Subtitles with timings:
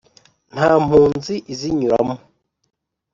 [0.53, 2.15] Nta mpunzi izinyuramo